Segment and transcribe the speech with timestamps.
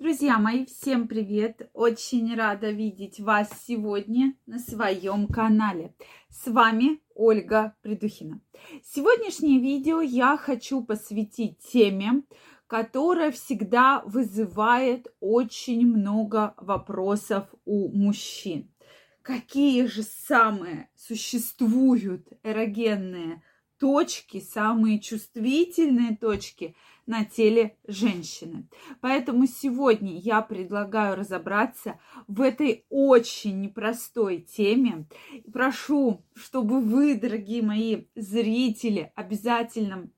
[0.00, 1.68] Друзья мои, всем привет!
[1.74, 5.94] Очень рада видеть вас сегодня на своем канале.
[6.30, 8.40] С вами Ольга Придухина.
[8.82, 12.22] Сегодняшнее видео я хочу посвятить теме,
[12.66, 18.72] которая всегда вызывает очень много вопросов у мужчин.
[19.20, 23.42] Какие же самые существуют эрогенные
[23.80, 26.76] точки, самые чувствительные точки–
[27.10, 28.68] на теле женщины.
[29.00, 31.98] Поэтому сегодня я предлагаю разобраться
[32.28, 35.06] в этой очень непростой теме.
[35.52, 40.08] Прошу, чтобы вы, дорогие мои зрители, обязательно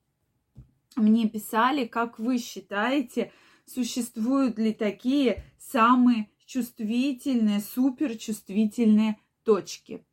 [0.97, 3.33] мне писали, как вы считаете,
[3.65, 10.05] существуют ли такие самые чувствительные, суперчувствительные точки.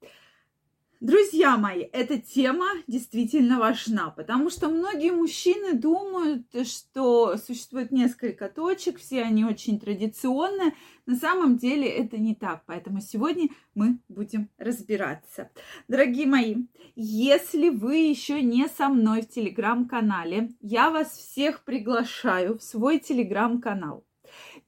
[0.99, 8.99] Друзья мои, эта тема действительно важна, потому что многие мужчины думают, что существует несколько точек,
[8.99, 10.73] все они очень традиционные.
[11.05, 15.49] На самом деле это не так, поэтому сегодня мы будем разбираться.
[15.88, 16.65] Дорогие мои,
[16.96, 24.04] если вы еще не со мной в телеграм-канале, я вас всех приглашаю в свой телеграм-канал.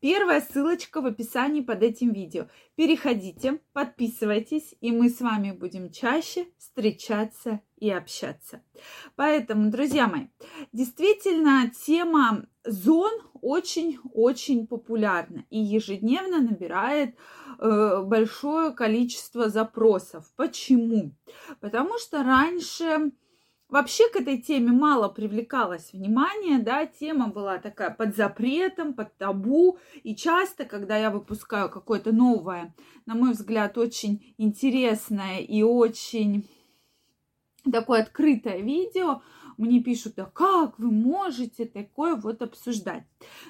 [0.01, 2.47] Первая ссылочка в описании под этим видео.
[2.75, 8.63] Переходите, подписывайтесь, и мы с вами будем чаще встречаться и общаться.
[9.15, 10.27] Поэтому, друзья мои,
[10.73, 17.15] действительно тема зон очень-очень популярна и ежедневно набирает
[17.59, 20.25] э, большое количество запросов.
[20.35, 21.15] Почему?
[21.59, 23.11] Потому что раньше
[23.71, 29.79] Вообще к этой теме мало привлекалось внимание, да, тема была такая под запретом, под табу,
[30.03, 36.49] и часто, когда я выпускаю какое-то новое, на мой взгляд, очень интересное и очень
[37.71, 39.21] такое открытое видео,
[39.61, 43.03] мне пишут, да как вы можете такое вот обсуждать?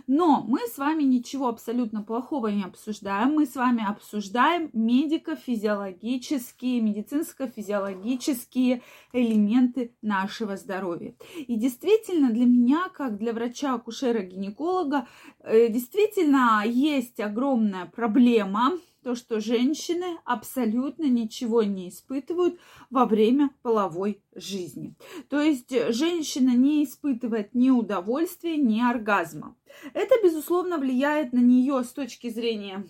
[0.07, 3.33] Но мы с вами ничего абсолютно плохого не обсуждаем.
[3.33, 8.81] Мы с вами обсуждаем медико-физиологические, медицинско-физиологические
[9.13, 11.15] элементы нашего здоровья.
[11.37, 15.07] И действительно для меня, как для врача-акушера-гинеколога,
[15.39, 18.73] э, действительно есть огромная проблема
[19.03, 24.95] то, что женщины абсолютно ничего не испытывают во время половой жизни.
[25.29, 29.55] То есть женщина не испытывает ни удовольствия, ни оргазма.
[29.93, 32.85] Это, безусловно, влияет на нее с точки зрения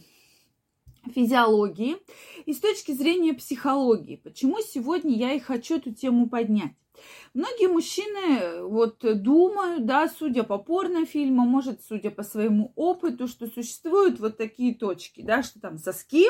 [1.14, 1.98] физиологии
[2.46, 4.18] и с точки зрения психологии.
[4.18, 6.74] Почему сегодня я и хочу эту тему поднять?
[7.34, 13.48] Многие мужчины э, вот думают, да, судя по порнофильмам, может, судя по своему опыту, что
[13.48, 16.26] существуют вот такие точки, да, что там соски,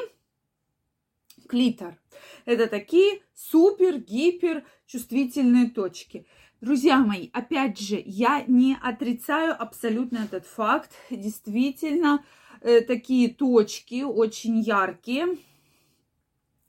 [1.48, 2.00] клитор.
[2.46, 6.26] Это такие супер-гипер чувствительные точки.
[6.62, 10.92] Друзья мои, опять же, я не отрицаю абсолютно этот факт.
[11.10, 12.24] Действительно,
[12.62, 15.38] э, такие точки очень яркие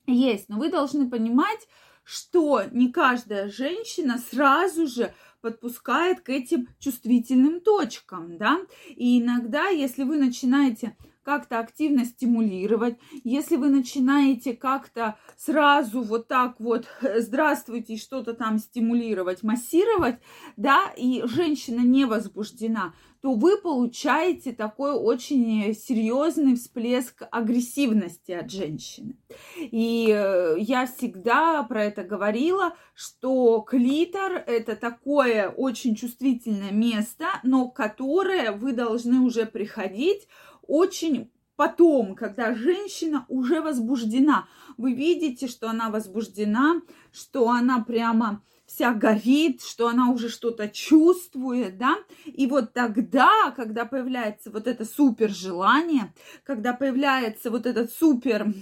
[0.06, 0.48] есть.
[0.48, 1.68] Но вы должны понимать,
[2.04, 10.04] что не каждая женщина сразу же подпускает к этим чувствительным точкам, да, и иногда, если
[10.04, 18.34] вы начинаете как-то активно стимулировать, если вы начинаете как-то сразу вот так вот здравствуйте что-то
[18.34, 20.16] там стимулировать, массировать,
[20.56, 29.16] да, и женщина не возбуждена, то вы получаете такой очень серьезный всплеск агрессивности от женщины.
[29.60, 37.68] И э, я всегда про это говорила, что клитор это такое очень чувствительное место, но
[37.68, 40.26] которое вы должны уже приходить
[40.72, 44.48] очень потом, когда женщина уже возбуждена.
[44.78, 46.80] Вы видите, что она возбуждена,
[47.12, 53.84] что она прямо вся горит, что она уже что-то чувствует, да, и вот тогда, когда
[53.84, 58.54] появляется вот это супер желание, когда появляется вот этот супер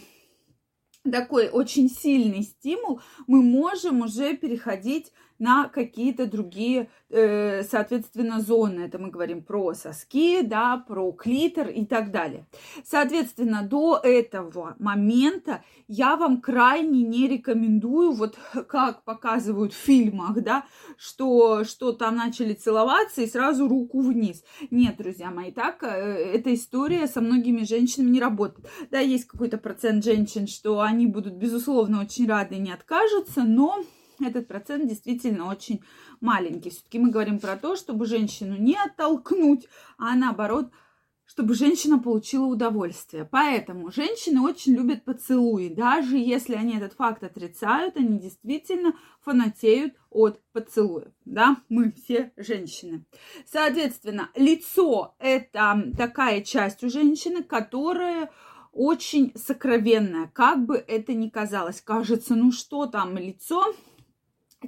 [1.08, 8.80] такой очень сильный стимул, мы можем уже переходить на какие-то другие, э, соответственно, зоны.
[8.80, 12.46] Это мы говорим про соски, да, про клитор и так далее.
[12.84, 18.36] Соответственно, до этого момента я вам крайне не рекомендую, вот
[18.68, 20.66] как показывают в фильмах, да,
[20.98, 24.44] что, что там начали целоваться и сразу руку вниз.
[24.70, 28.68] Нет, друзья мои, так э, эта история со многими женщинами не работает.
[28.90, 33.82] Да, есть какой-то процент женщин, что они будут, безусловно, очень рады и не откажутся, но
[34.26, 35.82] этот процент действительно очень
[36.20, 36.70] маленький.
[36.70, 39.66] Все-таки мы говорим про то, чтобы женщину не оттолкнуть,
[39.98, 40.70] а наоборот,
[41.30, 43.24] чтобы женщина получила удовольствие.
[43.24, 45.68] Поэтому женщины очень любят поцелуи.
[45.68, 51.12] Даже если они этот факт отрицают, они действительно фанатеют от поцелуев.
[51.24, 53.04] Да, мы все женщины.
[53.46, 58.30] Соответственно, лицо– это такая часть у женщины, которая
[58.72, 61.80] очень сокровенная, как бы это ни казалось.
[61.80, 63.72] Кажется, ну что там, лицо?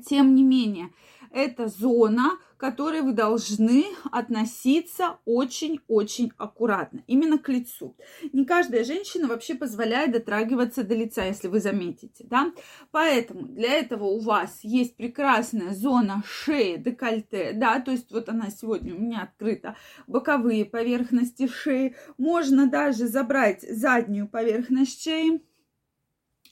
[0.01, 0.91] Тем не менее,
[1.31, 7.97] это зона, к которой вы должны относиться очень-очень аккуратно, именно к лицу.
[8.33, 12.53] Не каждая женщина вообще позволяет дотрагиваться до лица, если вы заметите, да.
[12.91, 18.51] Поэтому для этого у вас есть прекрасная зона шеи, декольте, да, то есть вот она
[18.51, 21.97] сегодня у меня открыта, боковые поверхности шеи.
[22.17, 25.43] Можно даже забрать заднюю поверхность шеи,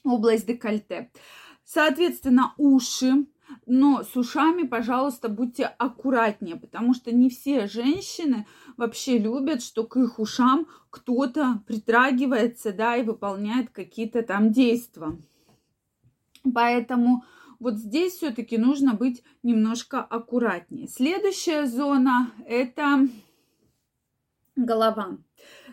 [0.03, 1.11] область декольте.
[1.73, 3.27] Соответственно, уши,
[3.65, 8.45] но с ушами, пожалуйста, будьте аккуратнее, потому что не все женщины
[8.75, 15.17] вообще любят, что к их ушам кто-то притрагивается, да, и выполняет какие-то там действия.
[16.53, 17.23] Поэтому
[17.57, 20.89] вот здесь все-таки нужно быть немножко аккуратнее.
[20.89, 23.07] Следующая зона– это
[24.57, 25.19] голова,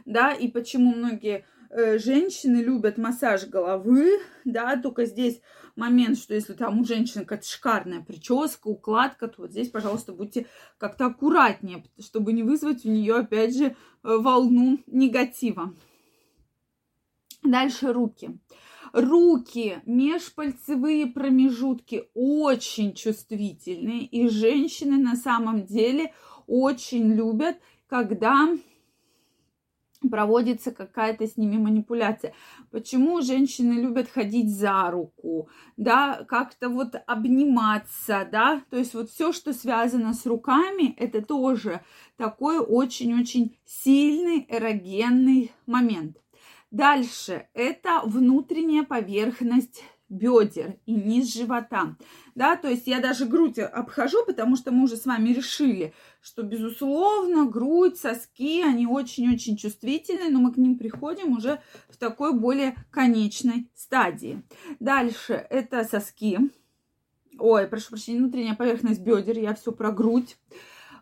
[0.05, 5.41] да, и почему многие женщины любят массаж головы, да, только здесь
[5.79, 10.47] момент, что если там у женщины какая-то шикарная прическа, укладка, то вот здесь, пожалуйста, будьте
[10.77, 15.73] как-то аккуратнее, чтобы не вызвать у нее, опять же, э, волну негатива.
[17.43, 18.39] Дальше руки.
[18.93, 26.13] Руки, межпальцевые промежутки очень чувствительные, и женщины на самом деле
[26.47, 28.49] очень любят, когда
[30.11, 32.35] проводится какая-то с ними манипуляция.
[32.71, 39.33] Почему женщины любят ходить за руку, да, как-то вот обниматься, да, то есть вот все,
[39.33, 41.83] что связано с руками, это тоже
[42.17, 46.17] такой очень-очень сильный эрогенный момент.
[46.71, 51.97] Дальше это внутренняя поверхность бедер и низ живота.
[52.35, 56.43] Да, то есть я даже грудь обхожу, потому что мы уже с вами решили, что,
[56.43, 62.75] безусловно, грудь, соски, они очень-очень чувствительны, но мы к ним приходим уже в такой более
[62.91, 64.43] конечной стадии.
[64.81, 66.39] Дальше это соски.
[67.39, 70.37] Ой, прошу прощения, внутренняя поверхность бедер, я все про грудь.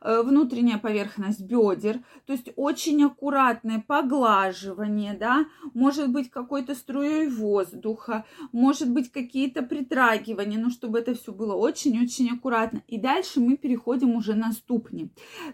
[0.01, 8.25] Э, внутренняя поверхность бедер, то есть очень аккуратное поглаживание, да, может быть какой-то струей воздуха,
[8.53, 12.83] может быть какие-то притрагивания, ну, чтобы это все было очень-очень аккуратно.
[12.87, 15.11] И дальше мы переходим уже на ступни.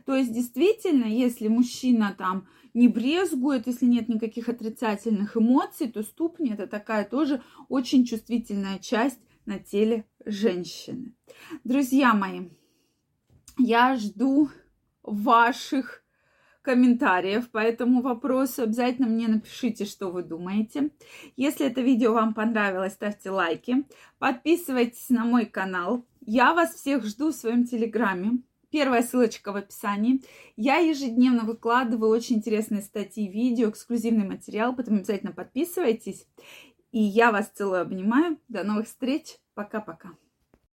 [0.07, 6.51] То есть действительно, если мужчина там не брезгует, если нет никаких отрицательных эмоций, то ступни
[6.53, 11.15] это такая тоже очень чувствительная часть на теле женщины.
[11.65, 12.49] Друзья мои,
[13.59, 14.51] я жду
[15.03, 16.03] ваших
[16.63, 18.63] комментариев по этому вопросу.
[18.63, 20.91] Обязательно мне напишите, что вы думаете.
[21.37, 23.85] Если это видео вам понравилось, ставьте лайки.
[24.19, 26.07] Подписывайтесь на мой канал.
[26.21, 28.39] Я вас всех жду в своем телеграме.
[28.71, 30.23] Первая ссылочка в описании.
[30.57, 36.27] Я ежедневно выкладываю очень интересные статьи, видео, эксклюзивный материал, поэтому обязательно подписывайтесь.
[36.91, 38.39] И я вас целую, обнимаю.
[38.49, 39.37] До новых встреч.
[39.55, 40.13] Пока-пока.